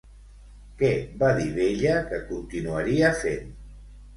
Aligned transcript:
Què 0.79 0.89
va 1.19 1.29
dir 1.41 1.45
Vella 1.57 1.93
que 2.09 2.23
continuaria 2.33 3.13
fent? 3.21 3.57